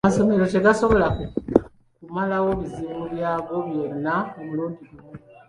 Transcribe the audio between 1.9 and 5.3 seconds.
kumalawo bizibu byago byonna omulundi gumu.